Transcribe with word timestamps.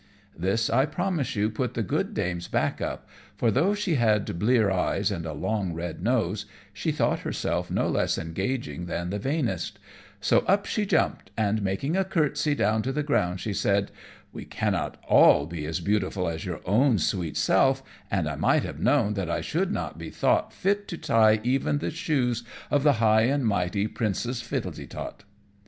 This, 0.35 0.67
I 0.67 0.87
promise 0.87 1.35
you, 1.35 1.51
put 1.51 1.75
the 1.75 1.83
good 1.83 2.15
dame's 2.15 2.47
back 2.47 2.81
up; 2.81 3.07
for 3.37 3.51
though 3.51 3.75
she 3.75 3.93
had 4.01 4.39
blear 4.39 4.71
eyes, 4.71 5.11
and 5.11 5.27
a 5.27 5.33
long 5.33 5.73
red 5.75 6.01
nose, 6.01 6.47
she 6.73 6.91
thought 6.91 7.19
herself 7.19 7.69
no 7.69 7.87
less 7.87 8.17
engaging 8.17 8.87
than 8.87 9.11
the 9.11 9.19
vainest; 9.19 9.77
so 10.19 10.39
up 10.47 10.65
she 10.65 10.87
jumped, 10.87 11.29
and 11.37 11.61
making 11.61 11.95
a 11.95 12.03
courtesy 12.03 12.55
down 12.55 12.81
to 12.81 12.91
the 12.91 13.03
ground, 13.03 13.39
she 13.41 13.53
said 13.53 13.91
"We 14.33 14.43
cannot 14.43 14.97
all 15.07 15.45
be 15.45 15.67
as 15.67 15.79
beautiful 15.81 16.27
as 16.27 16.45
your 16.45 16.61
own 16.65 16.97
sweet 16.97 17.37
self, 17.37 17.83
and 18.09 18.27
I 18.27 18.35
might 18.37 18.63
have 18.63 18.79
known 18.79 19.13
that 19.13 19.29
I 19.29 19.41
should 19.41 19.71
not 19.71 19.99
be 19.99 20.09
thought 20.09 20.51
fit 20.51 20.87
to 20.87 20.97
tie 20.97 21.39
even 21.43 21.77
the 21.77 21.91
shoes 21.91 22.43
of 22.71 22.81
the 22.81 22.93
high 22.93 23.25
and 23.25 23.45
mighty 23.45 23.85
Princess 23.85 24.41
Fittletetot." 24.41 25.25